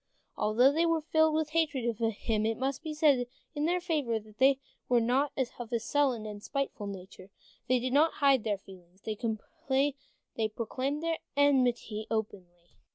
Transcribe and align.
Although 0.35 0.71
they 0.71 0.87
were 0.87 1.03
filled 1.03 1.35
with 1.35 1.51
hatred 1.51 1.85
of 1.85 1.99
him, 1.99 2.43
it 2.43 2.57
must 2.57 2.81
be 2.81 2.91
said 2.91 3.27
in 3.53 3.65
their 3.65 3.79
favor 3.79 4.17
that 4.19 4.39
they 4.39 4.57
were 4.89 4.99
not 4.99 5.31
of 5.59 5.71
a 5.71 5.79
sullen, 5.79 6.39
spiteful 6.39 6.87
nature. 6.87 7.29
They 7.67 7.77
did 7.77 7.93
not 7.93 8.13
hide 8.13 8.43
their 8.43 8.57
feelings, 8.57 9.03
they 9.03 9.35
proclaimed 10.49 11.03
their 11.03 11.19
enmity 11.37 12.07
openly. 12.09 12.69